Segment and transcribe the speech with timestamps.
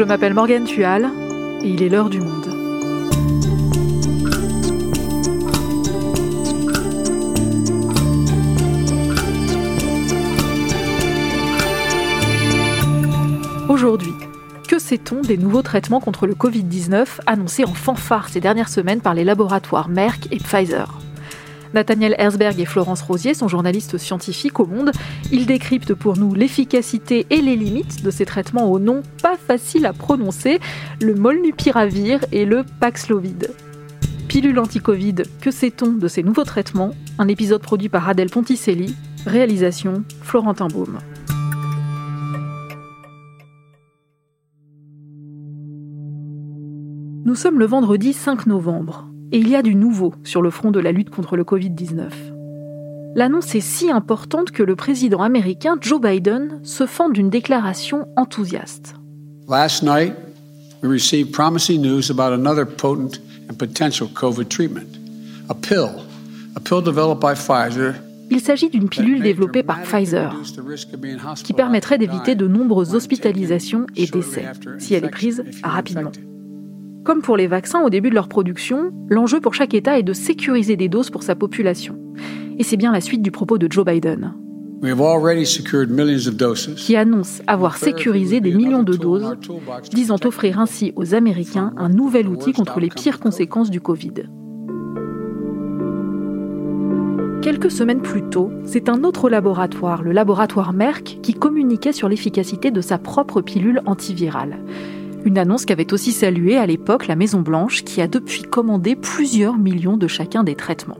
[0.00, 1.10] Je m'appelle Morgane Tual
[1.62, 2.46] et il est l'heure du monde.
[13.68, 14.08] Aujourd'hui,
[14.66, 19.12] que sait-on des nouveaux traitements contre le Covid-19 annoncés en fanfare ces dernières semaines par
[19.12, 21.09] les laboratoires Merck et Pfizer?
[21.72, 24.90] Nathaniel Herzberg et Florence Rosier sont journalistes scientifiques au Monde.
[25.30, 29.86] Ils décryptent pour nous l'efficacité et les limites de ces traitements au nom pas facile
[29.86, 30.58] à prononcer,
[31.00, 33.50] le molnupiravir et le Paxlovid.
[34.28, 36.90] Pilule anti-Covid, que sait-on de ces nouveaux traitements?
[37.18, 38.94] Un épisode produit par Adèle Ponticelli,
[39.26, 40.98] réalisation Florentin Baume.
[47.24, 50.70] Nous sommes le vendredi 5 novembre et il y a du nouveau sur le front
[50.70, 52.10] de la lutte contre le Covid-19.
[53.14, 58.94] L'annonce est si importante que le président américain Joe Biden se fend d'une déclaration enthousiaste.
[59.48, 60.14] Last night,
[60.82, 64.98] we received promising news about another potent and potential COVID treatment.
[65.48, 66.06] A pill,
[66.54, 67.94] a pill developed by Pfizer
[68.30, 70.32] il s'agit d'une pilule développée par Pfizer
[71.42, 74.44] qui permettrait d'éviter de nombreuses hospitalisations et décès
[74.78, 76.12] si elle est prise rapidement.
[77.04, 80.12] Comme pour les vaccins au début de leur production, l'enjeu pour chaque État est de
[80.12, 81.98] sécuriser des doses pour sa population.
[82.58, 84.34] Et c'est bien la suite du propos de Joe Biden,
[86.76, 89.34] qui annonce avoir sécurisé des millions de doses,
[89.92, 94.14] disant offrir ainsi aux Américains un nouvel outil contre les pires conséquences du Covid.
[97.42, 102.70] Quelques semaines plus tôt, c'est un autre laboratoire, le laboratoire Merck, qui communiquait sur l'efficacité
[102.70, 104.58] de sa propre pilule antivirale.
[105.24, 109.98] Une annonce qu'avait aussi saluée à l'époque la Maison-Blanche, qui a depuis commandé plusieurs millions
[109.98, 110.96] de chacun des traitements.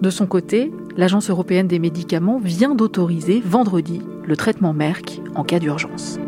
[0.00, 5.60] De son côté, l'Agence européenne des médicaments vient d'autoriser vendredi le traitement Merck en cas
[5.60, 6.18] d'urgence.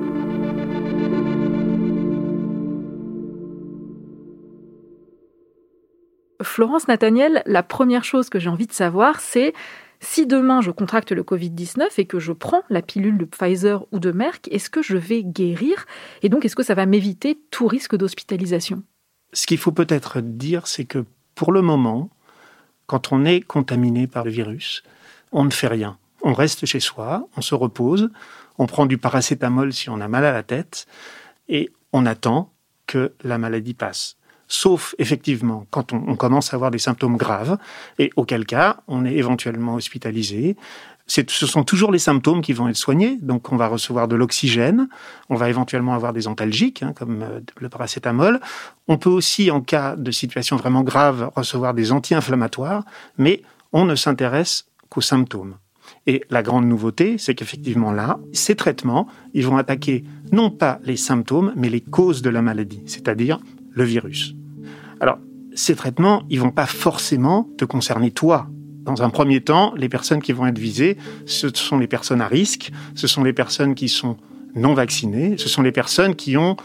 [6.41, 9.53] Florence Nathaniel, la première chose que j'ai envie de savoir, c'est
[10.01, 13.99] si demain je contracte le Covid-19 et que je prends la pilule de Pfizer ou
[13.99, 15.87] de Merck, est-ce que je vais guérir
[16.23, 18.83] Et donc, est-ce que ça va m'éviter tout risque d'hospitalisation?
[19.33, 21.05] Ce qu'il faut peut-être dire, c'est que
[21.35, 22.11] pour le moment,
[22.87, 24.83] quand on est contaminé par le virus,
[25.33, 25.99] on ne fait rien.
[26.23, 28.11] On reste chez soi, on se repose,
[28.59, 30.87] on prend du paracétamol si on a mal à la tête,
[31.49, 32.53] et on attend
[32.87, 34.18] que la maladie passe
[34.49, 37.59] sauf effectivement quand on, commence à avoir des symptômes graves,
[37.99, 40.57] et auquel cas on est éventuellement hospitalisé.
[41.07, 44.89] Ce sont toujours les symptômes qui vont être soignés, donc on va recevoir de l'oxygène,
[45.31, 48.41] on va éventuellement avoir des antalgiques, hein, comme euh, le paracétamol.
[48.89, 52.85] On peut aussi, en cas de situation vraiment grave, recevoir des anti-inflammatoires,
[53.17, 53.43] mais
[53.73, 55.57] on ne s'intéresse qu'aux symptômes.
[56.07, 60.97] Et la grande nouveauté, c'est qu'effectivement là, ces traitements, ils vont attaquer non pas les
[60.97, 64.35] symptômes, mais les causes de la maladie, c'est-à-dire le virus.
[65.01, 65.19] Alors,
[65.55, 68.49] ces traitements, ils vont pas forcément te concerner toi.
[68.85, 72.27] Dans un premier temps, les personnes qui vont être visées, ce sont les personnes à
[72.27, 74.17] risque, ce sont les personnes qui sont
[74.55, 76.57] non vaccinées, ce sont les personnes qui ont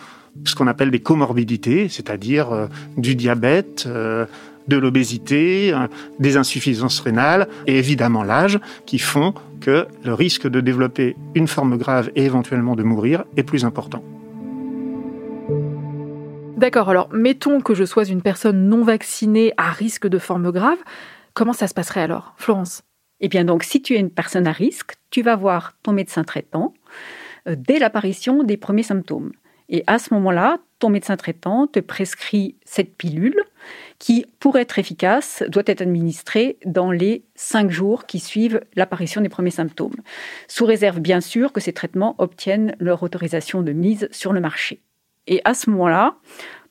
[0.46, 2.68] ce qu'on appelle des comorbidités, c'est-à-dire euh,
[2.98, 4.26] du diabète, euh,
[4.68, 5.88] de l'obésité, euh,
[6.20, 11.78] des insuffisances rénales et évidemment l'âge qui font que le risque de développer une forme
[11.78, 14.04] grave et éventuellement de mourir est plus important.
[16.64, 20.78] D'accord, alors mettons que je sois une personne non vaccinée à risque de forme grave.
[21.34, 22.84] Comment ça se passerait alors, Florence?
[23.20, 26.24] Eh bien donc, si tu es une personne à risque, tu vas voir ton médecin
[26.24, 26.74] traitant
[27.50, 29.34] euh, dès l'apparition des premiers symptômes.
[29.68, 33.44] Et à ce moment-là, ton médecin traitant te prescrit cette pilule
[34.00, 39.28] qui, pour être efficace, doit être administrée dans les cinq jours qui suivent l'apparition des
[39.28, 39.98] premiers symptômes,
[40.48, 44.82] sous réserve bien sûr que ces traitements obtiennent leur autorisation de mise sur le marché.
[45.28, 46.16] Et à ce moment-là,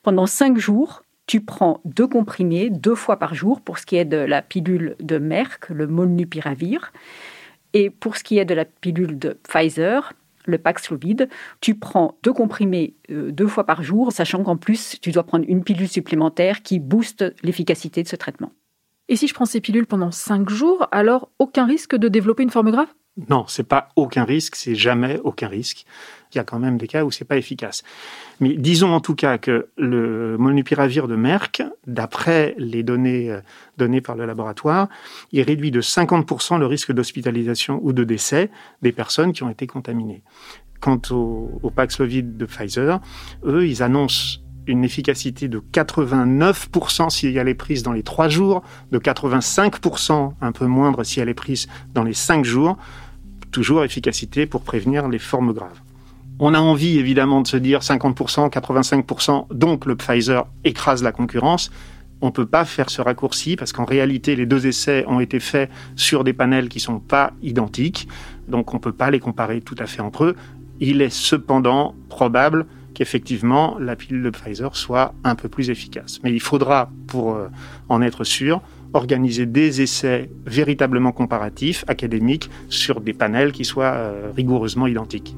[0.02, 4.04] pendant cinq jours, tu prends deux comprimés deux fois par jour pour ce qui est
[4.04, 6.92] de la pilule de Merck, le molnupiravir,
[7.72, 10.12] et pour ce qui est de la pilule de Pfizer,
[10.44, 11.28] le Paxlovid,
[11.60, 15.44] tu prends deux comprimés euh, deux fois par jour, sachant qu'en plus, tu dois prendre
[15.48, 18.52] une pilule supplémentaire qui booste l'efficacité de ce traitement.
[19.08, 22.50] Et si je prends ces pilules pendant cinq jours, alors aucun risque de développer une
[22.50, 22.88] forme grave?
[23.28, 25.84] Non, c'est pas aucun risque, c'est jamais aucun risque
[26.34, 27.82] il y a quand même des cas où c'est pas efficace.
[28.40, 33.40] Mais disons en tout cas que le molnupiravir de Merck, d'après les données euh,
[33.78, 34.88] données par le laboratoire,
[35.32, 38.50] il réduit de 50% le risque d'hospitalisation ou de décès
[38.80, 40.22] des personnes qui ont été contaminées.
[40.80, 43.00] Quant au, au Paxlovid de Pfizer,
[43.44, 48.62] eux, ils annoncent une efficacité de 89% si elle est prise dans les trois jours,
[48.92, 52.76] de 85% un peu moindre si elle est prise dans les cinq jours.
[53.52, 55.80] Toujours efficacité pour prévenir les formes graves.
[56.38, 61.70] On a envie évidemment de se dire 50%, 85%, donc le Pfizer écrase la concurrence.
[62.22, 65.38] On ne peut pas faire ce raccourci parce qu'en réalité, les deux essais ont été
[65.38, 68.08] faits sur des panels qui ne sont pas identiques.
[68.48, 70.36] Donc on ne peut pas les comparer tout à fait entre eux.
[70.80, 76.20] Il est cependant probable qu'effectivement la pilule de Pfizer soit un peu plus efficace.
[76.24, 77.48] Mais il faudra, pour euh,
[77.88, 78.62] en être sûr,
[78.94, 85.34] organiser des essais véritablement comparatifs, académiques, sur des panels qui soient euh, rigoureusement identiques.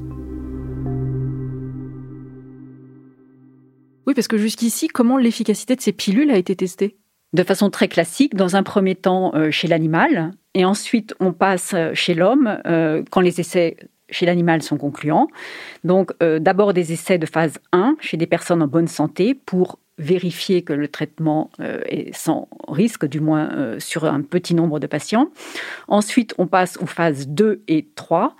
[4.06, 6.96] Oui, parce que jusqu'ici, comment l'efficacité de ces pilules a été testée?
[7.32, 11.74] De façon très classique, dans un premier temps euh, chez l'animal, et ensuite on passe
[11.94, 12.60] chez l'homme
[13.10, 13.76] quand les essais
[14.10, 15.28] chez l'animal sont concluants.
[15.82, 19.78] Donc euh, d'abord des essais de phase 1 chez des personnes en bonne santé pour
[19.98, 24.80] vérifier que le traitement euh, est sans risque, du moins euh, sur un petit nombre
[24.80, 25.30] de patients.
[25.88, 28.36] Ensuite, on passe aux phases 2 et 3.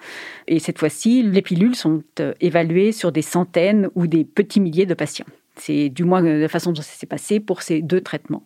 [0.49, 2.03] Et cette fois-ci, les pilules sont
[2.41, 5.27] évaluées sur des centaines ou des petits milliers de patients.
[5.57, 8.43] C'est du moins la façon dont ça s'est passé pour ces deux traitements.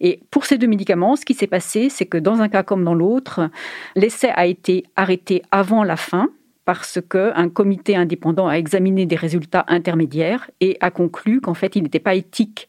[0.00, 2.82] Et pour ces deux médicaments, ce qui s'est passé, c'est que dans un cas comme
[2.82, 3.50] dans l'autre,
[3.94, 6.28] l'essai a été arrêté avant la fin
[6.64, 11.82] parce qu'un comité indépendant a examiné des résultats intermédiaires et a conclu qu'en fait, il
[11.82, 12.68] n'était pas éthique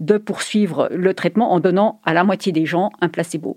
[0.00, 3.56] de poursuivre le traitement en donnant à la moitié des gens un placebo.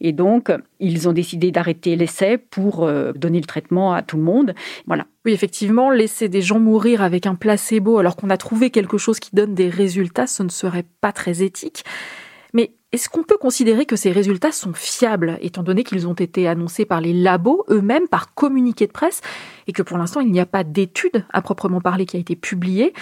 [0.00, 0.50] Et donc,
[0.80, 4.54] ils ont décidé d'arrêter l'essai pour euh, donner le traitement à tout le monde.
[4.86, 5.06] Voilà.
[5.24, 9.20] Oui, effectivement, laisser des gens mourir avec un placebo alors qu'on a trouvé quelque chose
[9.20, 11.84] qui donne des résultats, ce ne serait pas très éthique.
[12.54, 16.48] Mais est-ce qu'on peut considérer que ces résultats sont fiables, étant donné qu'ils ont été
[16.48, 19.20] annoncés par les labos eux-mêmes par communiqué de presse,
[19.66, 22.36] et que pour l'instant il n'y a pas d'étude à proprement parler qui a été
[22.36, 22.94] publiée?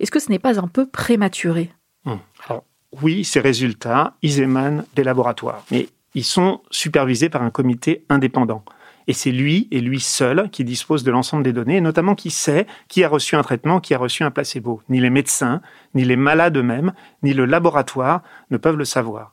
[0.00, 1.70] Est-ce que ce n'est pas un peu prématuré?
[2.04, 2.18] Hum.
[2.48, 2.64] Alors,
[3.02, 8.64] Oui, ces résultats, ils émanent des laboratoires, mais ils sont supervisés par un comité indépendant.
[9.08, 12.30] Et c'est lui et lui seul qui dispose de l'ensemble des données, et notamment qui
[12.30, 14.82] sait qui a reçu un traitement, qui a reçu un placebo.
[14.90, 15.62] Ni les médecins,
[15.94, 19.32] ni les malades eux-mêmes, ni le laboratoire ne peuvent le savoir.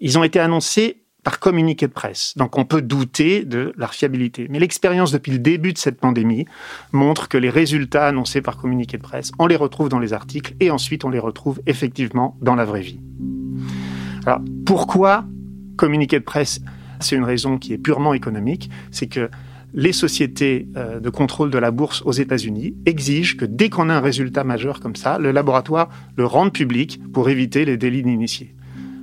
[0.00, 2.34] Ils ont été annoncés par communiqué de presse.
[2.36, 4.46] Donc on peut douter de leur fiabilité.
[4.50, 6.46] Mais l'expérience depuis le début de cette pandémie
[6.92, 10.54] montre que les résultats annoncés par communiqué de presse, on les retrouve dans les articles
[10.60, 13.00] et ensuite on les retrouve effectivement dans la vraie vie.
[14.26, 15.24] Alors pourquoi
[15.76, 16.60] communiqué de presse
[17.04, 19.30] c'est une raison qui est purement économique, c'est que
[19.74, 23.94] les sociétés euh, de contrôle de la bourse aux États-Unis exigent que dès qu'on a
[23.94, 28.54] un résultat majeur comme ça, le laboratoire le rende public pour éviter les délits d'initiés.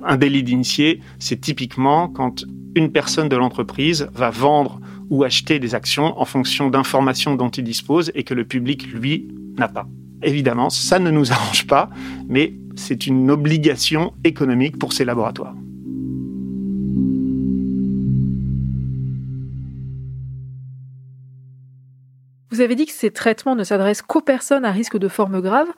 [0.04, 2.44] Un délit d'initié, c'est typiquement quand
[2.74, 7.64] une personne de l'entreprise va vendre ou acheter des actions en fonction d'informations dont il
[7.64, 9.28] dispose et que le public, lui,
[9.58, 9.86] n'a pas.
[10.22, 11.90] Évidemment, ça ne nous arrange pas,
[12.28, 15.54] mais c'est une obligation économique pour ces laboratoires.
[22.52, 25.68] Vous avez dit que ces traitements ne s'adressent qu'aux personnes à risque de forme grave.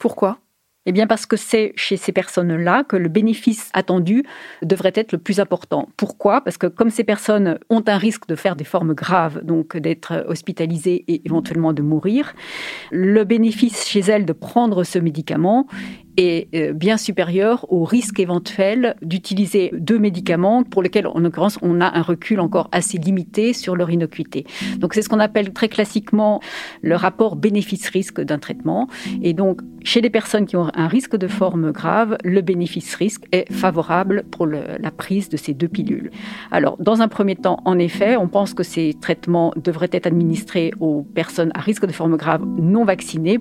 [0.00, 0.40] Pourquoi?
[0.84, 4.24] Eh bien parce que c'est chez ces personnes-là que le bénéfice attendu
[4.60, 5.88] devrait être le plus important.
[5.96, 6.42] Pourquoi?
[6.42, 10.26] Parce que comme ces personnes ont un risque de faire des formes graves, donc d'être
[10.28, 12.34] hospitalisées et éventuellement de mourir,
[12.90, 15.68] le bénéfice chez elles de prendre ce médicament
[16.16, 21.80] est euh, bien supérieur au risque éventuel d'utiliser deux médicaments pour lesquels, en l'occurrence, on
[21.80, 24.44] a un recul encore assez limité sur leur innocuité.
[24.78, 26.40] Donc c'est ce qu'on appelle très classiquement
[26.82, 28.88] le rapport bénéfice-risque d'un traitement.
[29.22, 33.52] Et donc, chez les personnes qui ont un risque de forme grave, le bénéfice-risque est
[33.52, 36.10] favorable pour la prise de ces deux pilules.
[36.50, 40.72] Alors, dans un premier temps, en effet, on pense que ces traitements devraient être administrés
[40.80, 43.38] aux personnes à risque de forme grave non vaccinées.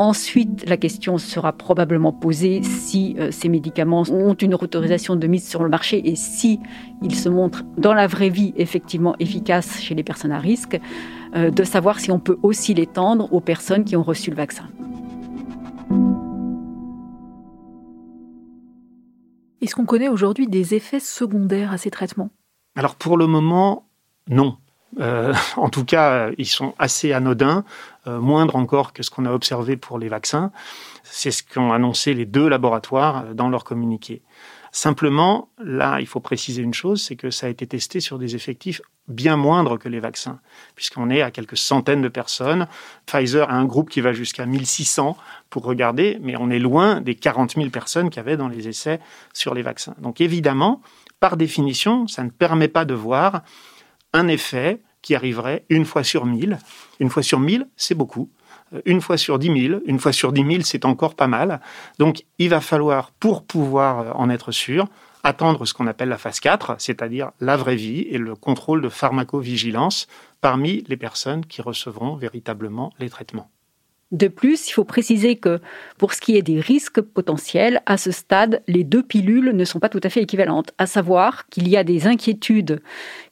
[0.00, 5.48] Ensuite, la question sera probablement posée si euh, ces médicaments ont une autorisation de mise
[5.48, 6.60] sur le marché et si
[7.02, 10.78] ils se montrent dans la vraie vie effectivement efficaces chez les personnes à risque,
[11.34, 14.68] euh, de savoir si on peut aussi l'étendre aux personnes qui ont reçu le vaccin.
[19.60, 22.30] Est-ce qu'on connaît aujourd'hui des effets secondaires à ces traitements?
[22.76, 23.88] Alors pour le moment,
[24.28, 24.58] non.
[25.00, 27.64] Euh, en tout cas, ils sont assez anodins,
[28.06, 30.50] euh, moindres encore que ce qu'on a observé pour les vaccins.
[31.04, 34.22] C'est ce qu'ont annoncé les deux laboratoires euh, dans leur communiqué.
[34.70, 38.36] Simplement, là, il faut préciser une chose, c'est que ça a été testé sur des
[38.36, 40.40] effectifs bien moindres que les vaccins,
[40.74, 42.66] puisqu'on est à quelques centaines de personnes.
[43.06, 45.16] Pfizer a un groupe qui va jusqu'à 1600
[45.48, 48.68] pour regarder, mais on est loin des 40 000 personnes qu'il y avait dans les
[48.68, 49.00] essais
[49.32, 49.94] sur les vaccins.
[50.00, 50.82] Donc évidemment,
[51.20, 53.42] par définition, ça ne permet pas de voir
[54.12, 56.58] un effet qui arriverait une fois sur mille.
[57.00, 58.30] Une fois sur mille, c'est beaucoup.
[58.74, 61.60] Euh, une fois sur dix mille, une fois sur dix mille, c'est encore pas mal.
[61.98, 64.88] Donc, il va falloir, pour pouvoir euh, en être sûr,
[65.24, 68.88] attendre ce qu'on appelle la phase 4, c'est-à-dire la vraie vie et le contrôle de
[68.88, 70.06] pharmacovigilance
[70.40, 73.50] parmi les personnes qui recevront véritablement les traitements.
[74.10, 75.60] De plus, il faut préciser que
[75.98, 79.80] pour ce qui est des risques potentiels, à ce stade, les deux pilules ne sont
[79.80, 80.72] pas tout à fait équivalentes.
[80.78, 82.80] À savoir qu'il y a des inquiétudes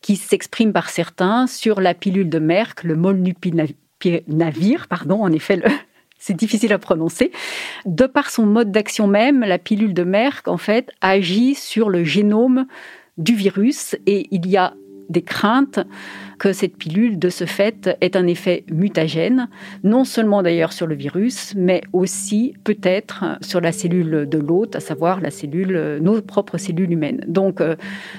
[0.02, 5.62] qui s'expriment par certains sur la pilule de Merck, le molnupiravir, pardon, en effet,
[6.18, 7.33] c'est difficile à prononcer.
[7.87, 12.04] De par son mode d'action même, la pilule de Merck, en fait, agit sur le
[12.04, 12.66] génome
[13.16, 14.75] du virus et il y a
[15.08, 15.80] des craintes
[16.38, 19.48] que cette pilule, de ce fait, ait un effet mutagène,
[19.84, 24.80] non seulement d'ailleurs sur le virus, mais aussi peut-être sur la cellule de l'hôte, à
[24.80, 27.25] savoir la cellule, nos propres cellules humaines.
[27.26, 27.76] Donc, euh,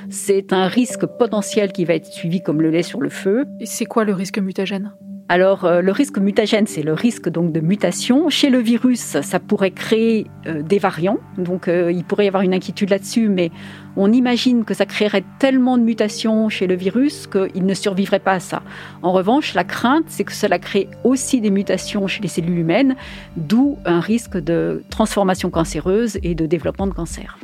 [0.09, 3.45] c'est un risque potentiel qui va être suivi comme le lait sur le feu.
[3.59, 4.91] Et c'est quoi le risque mutagène?
[5.29, 8.29] Alors, euh, le risque mutagène, c'est le risque donc de mutation.
[8.29, 11.17] Chez le virus, ça pourrait créer euh, des variants.
[11.37, 13.51] Donc, euh, il pourrait y avoir une inquiétude là-dessus, mais
[13.97, 18.33] on imagine que ça créerait tellement de mutations chez le virus qu'il ne survivrait pas
[18.33, 18.61] à ça.
[19.01, 22.95] En revanche, la crainte, c'est que cela crée aussi des mutations chez les cellules humaines,
[23.35, 27.37] d'où un risque de transformation cancéreuse et de développement de cancer.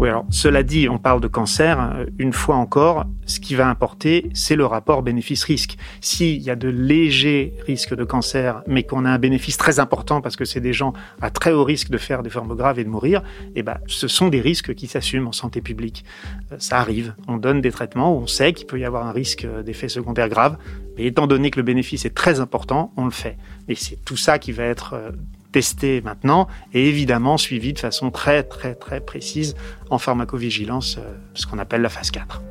[0.00, 1.78] Oui, alors cela dit, on parle de cancer.
[1.78, 5.76] Euh, une fois encore, ce qui va importer, c'est le rapport bénéfice-risque.
[6.00, 10.22] S'il y a de légers risques de cancer, mais qu'on a un bénéfice très important
[10.22, 12.84] parce que c'est des gens à très haut risque de faire des formes graves et
[12.84, 13.22] de mourir,
[13.56, 16.06] eh ben, ce sont des risques qui s'assument en santé publique.
[16.50, 17.14] Euh, ça arrive.
[17.28, 20.30] On donne des traitements où on sait qu'il peut y avoir un risque d'effets secondaires
[20.30, 20.56] graves,
[20.96, 23.36] mais étant donné que le bénéfice est très important, on le fait.
[23.68, 25.10] Et c'est tout ça qui va être euh,
[25.52, 29.54] testé maintenant et évidemment suivi de façon très très très précise
[29.90, 32.42] en pharmacovigilance, euh, ce qu'on appelle la phase 4.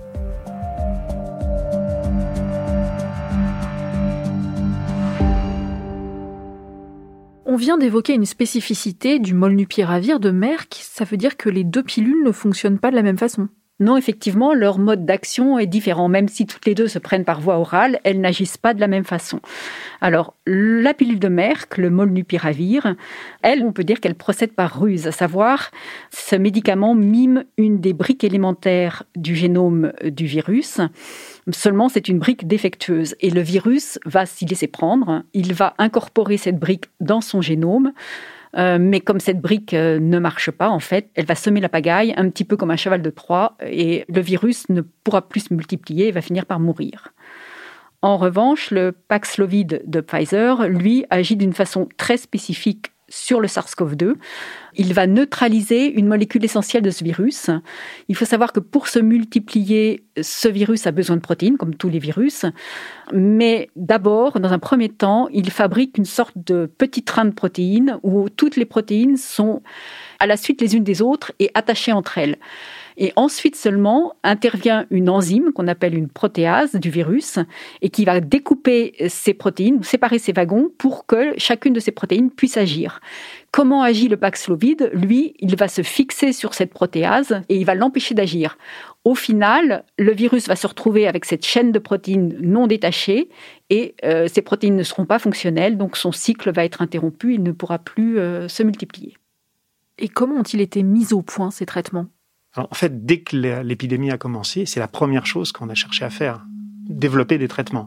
[7.52, 11.84] On vient d'évoquer une spécificité du molnupiravir de Merck, ça veut dire que les deux
[11.84, 13.50] pilules ne fonctionnent pas de la même façon.
[13.82, 16.10] Non, effectivement, leur mode d'action est différent.
[16.10, 18.88] Même si toutes les deux se prennent par voie orale, elles n'agissent pas de la
[18.88, 19.40] même façon.
[20.02, 22.96] Alors, la pilule de Merck, le molnupiravir,
[23.42, 25.72] elle, on peut dire qu'elle procède par ruse, à savoir,
[26.12, 30.82] ce médicament mime une des briques élémentaires du génome du virus.
[31.50, 35.24] Seulement, c'est une brique défectueuse et le virus va s'y laisser prendre.
[35.34, 37.94] Il va incorporer cette brique dans son génome
[38.58, 41.70] euh, mais comme cette brique euh, ne marche pas, en fait, elle va semer la
[41.70, 45.42] pagaille, un petit peu comme un cheval de Troie, et le virus ne pourra plus
[45.42, 47.14] se multiplier et va finir par mourir.
[48.02, 54.16] En revanche, le Paxlovid de Pfizer, lui, agit d'une façon très spécifique sur le SARS-CoV-2.
[54.76, 57.50] Il va neutraliser une molécule essentielle de ce virus.
[58.08, 61.90] Il faut savoir que pour se multiplier, ce virus a besoin de protéines, comme tous
[61.90, 62.46] les virus.
[63.14, 68.00] Mais d'abord, dans un premier temps, il fabrique une sorte de petit train de protéines
[68.04, 69.62] où toutes les protéines sont
[70.20, 72.38] à la suite les unes des autres et attachées entre elles.
[73.02, 77.40] Et ensuite seulement intervient une enzyme qu'on appelle une protéase du virus
[77.82, 82.30] et qui va découper ces protéines, séparer ces wagons pour que chacune de ces protéines
[82.30, 83.00] puisse agir.
[83.52, 84.92] Comment agit le Paxlovid?
[84.94, 88.58] Lui, il va se fixer sur cette protéase et il va l'empêcher d'agir.
[89.06, 93.30] Au final, le virus va se retrouver avec cette chaîne de protéines non détachées
[93.70, 97.44] et euh, ces protéines ne seront pas fonctionnelles, donc son cycle va être interrompu, il
[97.44, 99.16] ne pourra plus euh, se multiplier.
[100.00, 102.08] Et comment ont-ils été mis au point ces traitements?
[102.70, 106.10] En fait, dès que l'épidémie a commencé, c'est la première chose qu'on a cherché à
[106.10, 106.46] faire
[106.90, 107.86] développer des traitements.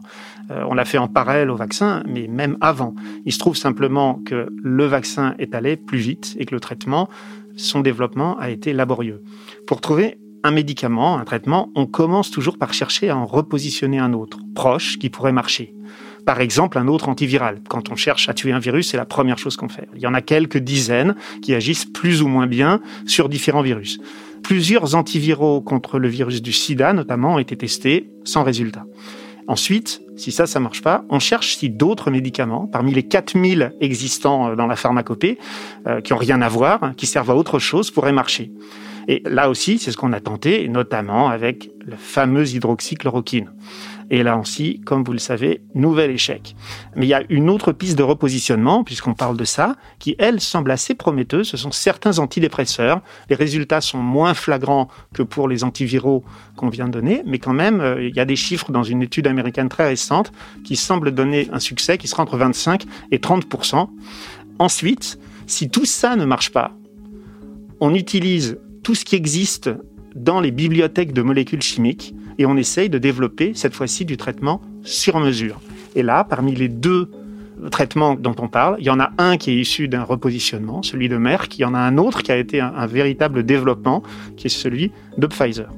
[0.49, 2.95] Euh, on l'a fait en parallèle au vaccin, mais même avant.
[3.25, 7.09] Il se trouve simplement que le vaccin est allé plus vite et que le traitement,
[7.55, 9.21] son développement a été laborieux.
[9.67, 14.13] Pour trouver un médicament, un traitement, on commence toujours par chercher à en repositionner un
[14.13, 15.73] autre, proche, qui pourrait marcher.
[16.25, 17.61] Par exemple, un autre antiviral.
[17.67, 19.89] Quand on cherche à tuer un virus, c'est la première chose qu'on fait.
[19.95, 23.99] Il y en a quelques dizaines qui agissent plus ou moins bien sur différents virus.
[24.43, 28.85] Plusieurs antiviraux contre le virus du sida, notamment, ont été testés sans résultat.
[29.47, 34.49] Ensuite, si ça, ça marche pas, on cherche si d'autres médicaments, parmi les 4000 existants
[34.49, 35.37] euh, dans la pharmacopée,
[35.87, 38.51] euh, qui ont rien à voir, qui servent à autre chose, pourraient marcher.
[39.07, 43.51] Et là aussi, c'est ce qu'on a tenté, notamment avec la fameuse hydroxychloroquine.
[44.13, 46.55] Et là aussi, comme vous le savez, nouvel échec.
[46.95, 50.39] Mais il y a une autre piste de repositionnement, puisqu'on parle de ça, qui, elle,
[50.39, 51.47] semble assez prometteuse.
[51.47, 53.01] Ce sont certains antidépresseurs.
[53.31, 56.23] Les résultats sont moins flagrants que pour les antiviraux
[56.55, 59.01] qu'on vient de donner, mais quand même, euh, il y a des chiffres dans une
[59.01, 60.31] étude américaine très récente
[60.63, 63.89] qui semblent donner un succès qui sera entre 25 et 30%
[64.59, 65.17] Ensuite,
[65.47, 66.71] si tout ça ne marche pas,
[67.79, 69.71] on utilise tout ce qui existe
[70.15, 74.61] dans les bibliothèques de molécules chimiques et on essaye de développer cette fois-ci du traitement
[74.83, 75.59] sur mesure.
[75.95, 77.09] Et là, parmi les deux
[77.71, 81.09] traitements dont on parle, il y en a un qui est issu d'un repositionnement, celui
[81.09, 84.03] de Merck, il y en a un autre qui a été un, véritable développement,
[84.37, 85.69] qui est celui de Pfizer.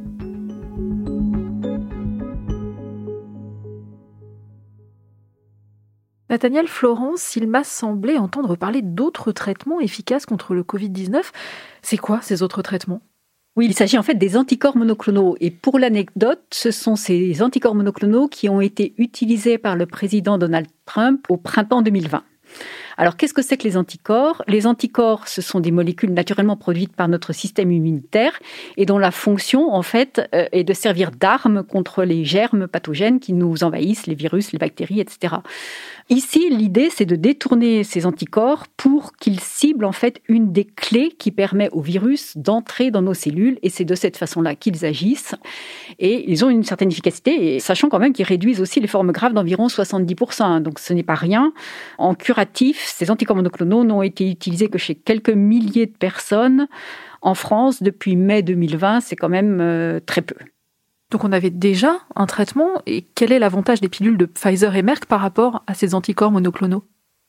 [6.29, 11.21] Nathaniel Florence, il m'a semblé entendre parler d'autres traitements efficaces contre le Covid-19.
[11.81, 13.01] C'est quoi ces autres traitements?
[13.55, 15.37] Oui, il s'agit en fait des anticorps monoclonaux.
[15.39, 20.37] Et pour l'anecdote, ce sont ces anticorps monoclonaux qui ont été utilisés par le président
[20.37, 22.23] Donald Trump au printemps 2020.
[22.97, 24.43] Alors, qu'est-ce que c'est que les anticorps?
[24.47, 28.39] Les anticorps, ce sont des molécules naturellement produites par notre système immunitaire
[28.77, 33.19] et dont la fonction, en fait, euh, est de servir d'arme contre les germes pathogènes
[33.19, 35.35] qui nous envahissent, les virus, les bactéries, etc.
[36.09, 41.09] Ici, l'idée, c'est de détourner ces anticorps pour qu'ils ciblent en fait une des clés
[41.17, 45.33] qui permet au virus d'entrer dans nos cellules, et c'est de cette façon-là qu'ils agissent.
[45.97, 49.11] Et ils ont une certaine efficacité, et sachant quand même qu'ils réduisent aussi les formes
[49.11, 50.61] graves d'environ 70%.
[50.61, 51.53] Donc ce n'est pas rien.
[51.97, 56.67] En curatif, ces anticorps monoclonaux n'ont été utilisés que chez quelques milliers de personnes.
[57.23, 60.35] En France, depuis mai 2020, c'est quand même euh, très peu.
[61.11, 64.81] Donc on avait déjà un traitement, et quel est l'avantage des pilules de Pfizer et
[64.81, 66.83] Merck par rapport à ces anticorps monoclonaux?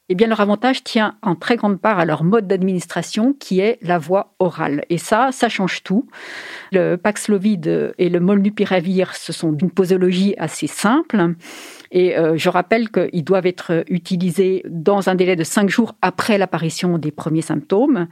[0.08, 3.78] Eh bien, leur avantage tient en très grande part à leur mode d'administration qui est
[3.82, 4.84] la voie orale.
[4.88, 6.06] Et ça, ça change tout.
[6.70, 11.34] Le Paxlovid et le Molnupiravir, ce sont d'une posologie assez simple.
[11.96, 16.36] Et euh, je rappelle qu'ils doivent être utilisés dans un délai de cinq jours après
[16.36, 18.06] l'apparition des premiers symptômes.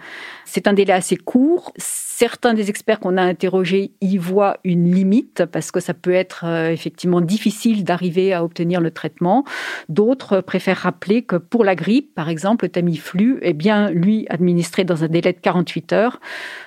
[0.47, 1.71] C'est un délai assez court.
[1.76, 6.45] Certains des experts qu'on a interrogés y voient une limite parce que ça peut être
[6.47, 9.45] euh, effectivement difficile d'arriver à obtenir le traitement.
[9.91, 14.85] D'autres préfèrent rappeler que pour la grippe, par exemple, le Tamiflu est bien, lui, administré
[14.85, 16.21] dans un délai de 48 heures.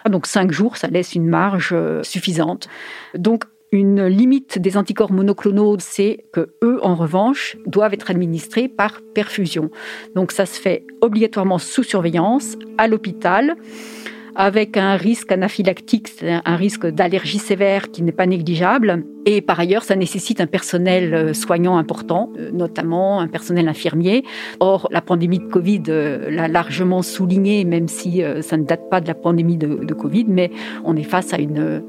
[0.07, 2.69] Donc cinq jours, ça laisse une marge euh, suffisante.
[3.15, 9.01] Donc une limite des anticorps monoclonaux, c'est que eux, en revanche, doivent être administrés par
[9.13, 9.69] perfusion.
[10.15, 13.55] Donc ça se fait obligatoirement sous surveillance à l'hôpital
[14.37, 19.03] avec un risque anaphylactique, un risque d'allergie sévère qui n'est pas négligeable.
[19.25, 24.23] Et par ailleurs, ça nécessite un personnel euh, soignant important, euh, notamment un personnel infirmier.
[24.59, 29.01] Or, la pandémie de Covid euh, l'a largement souligné, même si ça ne date pas
[29.01, 30.51] de la pandémie de, de Covid, mais
[30.85, 31.83] on est face à une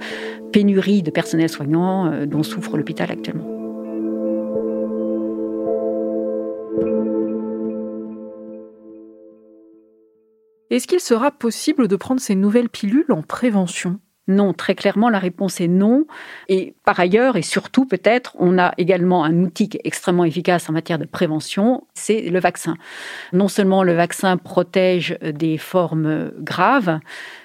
[0.50, 3.57] pénurie de personnel soignant dont souffre l'hôpital actuellement.
[10.70, 14.00] Est-ce qu'il sera possible de prendre ces nouvelles pilules en prévention?
[14.28, 16.06] Non, très clairement, la réponse est non.
[16.48, 20.98] Et par ailleurs, et surtout peut-être, on a également un outil extrêmement efficace en matière
[20.98, 22.76] de prévention, c'est le vaccin.
[23.32, 27.00] Non seulement le vaccin protège des formes graves,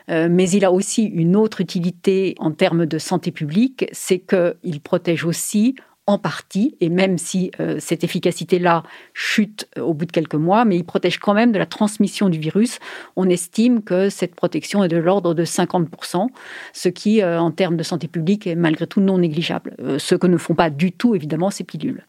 [0.09, 4.81] euh, mais il a aussi une autre utilité en termes de santé publique, c'est qu'il
[4.81, 5.75] protège aussi
[6.06, 10.66] en partie, et même si euh, cette efficacité-là chute euh, au bout de quelques mois,
[10.66, 12.80] mais il protège quand même de la transmission du virus.
[13.16, 16.28] On estime que cette protection est de l'ordre de 50%,
[16.74, 19.76] ce qui, euh, en termes de santé publique, est malgré tout non négligeable.
[19.98, 22.06] ce que ne font pas du tout, évidemment, ces pilules.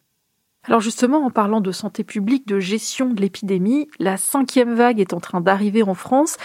[0.67, 5.13] Alors justement, en parlant de santé publique, de gestion de l'épidémie, la cinquième vague est
[5.13, 6.37] en train d'arriver en France.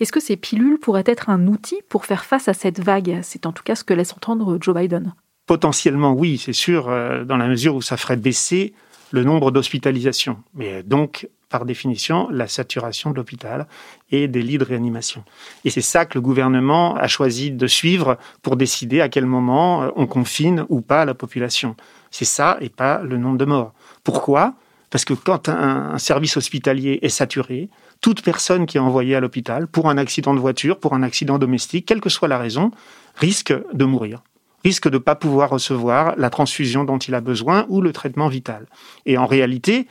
[0.00, 3.20] Est-ce que ces pilules pourraient être un outil pour faire face à cette vague?
[3.22, 5.14] C'est en tout cas ce que laisse entendre Joe Biden.
[5.48, 8.74] Potentiellement, oui, c'est sûr, euh, dans la mesure où ça ferait baisser
[9.12, 10.36] le nombre d'hospitalisations.
[10.54, 13.66] Mais donc, par définition, la saturation de l'hôpital
[14.10, 15.24] et des lits de réanimation.
[15.64, 19.84] Et c'est ça que le gouvernement a choisi de suivre pour décider à quel moment
[19.84, 21.76] euh, on confine ou pas la population.
[22.10, 23.72] C'est ça et pas le nombre de morts.
[24.04, 24.52] Pourquoi?
[24.90, 27.70] Parce que quand un service hospitalier est saturé,
[28.02, 31.38] toute personne qui est envoyée à l'hôpital pour un accident de voiture, pour un accident
[31.38, 32.70] domestique, quelle que soit la raison,
[33.16, 34.22] risque de mourir
[34.64, 38.28] risque de ne pas pouvoir recevoir la transfusion dont il a besoin ou le traitement
[38.28, 38.66] vital.
[39.06, 39.86] Et en réalité,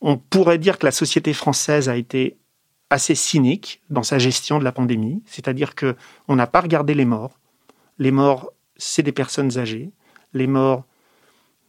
[0.00, 2.36] on pourrait dire que la société française a été
[2.90, 5.96] assez cynique dans sa gestion de la pandémie, c'est-à-dire que
[6.26, 7.38] on n'a pas regardé les morts.
[7.98, 9.90] Les morts, c'est des personnes âgées.
[10.32, 10.84] Les morts,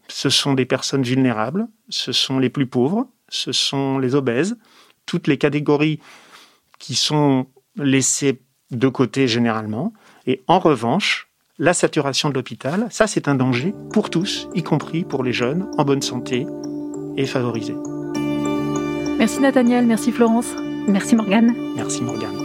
[0.08, 4.58] ce sont des personnes vulnérables, ce sont les plus pauvres, ce sont les obèses,
[5.06, 6.00] toutes les catégories
[6.78, 9.94] qui sont laissées de côté généralement.
[10.26, 11.29] Et en revanche,
[11.60, 15.70] la saturation de l'hôpital, ça c'est un danger pour tous, y compris pour les jeunes
[15.78, 16.48] en bonne santé
[17.18, 17.76] et favorisés.
[19.18, 20.48] Merci Nathaniel, merci Florence.
[20.88, 21.54] Merci Morgane.
[21.76, 22.39] Merci Morgane.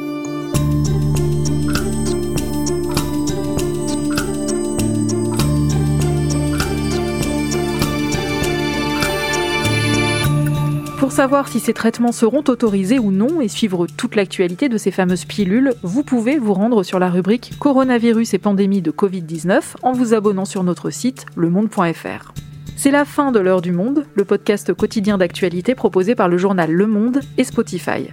[11.14, 15.24] Savoir si ces traitements seront autorisés ou non et suivre toute l'actualité de ces fameuses
[15.24, 20.12] pilules, vous pouvez vous rendre sur la rubrique Coronavirus et pandémie de Covid-19 en vous
[20.12, 22.34] abonnant sur notre site lemonde.fr.
[22.76, 26.72] C'est la fin de l'heure du monde, le podcast quotidien d'actualité proposé par le journal
[26.72, 28.08] Le Monde et Spotify.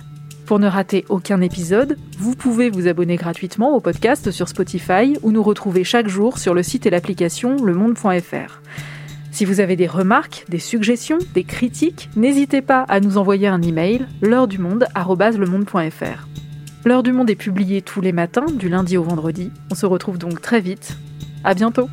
[0.46, 5.32] Pour ne rater aucun épisode, vous pouvez vous abonner gratuitement au podcast sur Spotify ou
[5.32, 8.62] nous retrouver chaque jour sur le site et l'application lemonde.fr.
[9.32, 13.62] Si vous avez des remarques, des suggestions, des critiques, n'hésitez pas à nous envoyer un
[13.62, 14.88] email l'heure du monde
[16.84, 19.52] L'heure du monde est publiée tous les matins, du lundi au vendredi.
[19.72, 20.98] On se retrouve donc très vite.
[21.44, 21.88] À bientôt!